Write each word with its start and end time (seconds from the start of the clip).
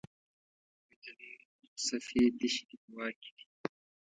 منځنۍ 0.87 1.31
صفحې 1.85 2.21
یې 2.25 2.29
تشې 2.37 2.63
دي 2.67 2.75
په 2.81 2.89
واک 2.95 3.15
کې 3.23 3.31
دي. 3.37 3.45